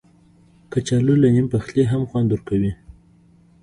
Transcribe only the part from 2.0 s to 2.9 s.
خوند ورکوي